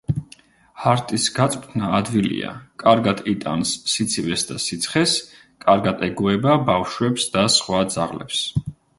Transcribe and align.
ჰარტის 0.83 1.23
გაწვრთნა 1.33 1.89
ადვილია, 1.97 2.53
კარგად 2.83 3.19
იტანს 3.33 3.73
სიცივეს 3.95 4.45
და 4.51 4.57
სიცხეს, 4.63 5.13
კარგად 5.65 6.01
ეგუება 6.07 6.55
ბავშვებს 6.71 7.27
და 7.37 7.45
სხვა 7.57 7.83
ძაღლებს. 7.97 8.41